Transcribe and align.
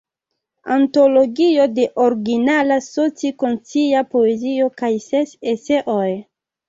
Antologio 0.75 1.67
de 1.75 1.85
originala 2.05 2.77
soci-konscia 2.85 4.05
poezio 4.17 4.71
kaj 4.83 4.93
ses 5.09 5.37
eseoj. 5.53 6.09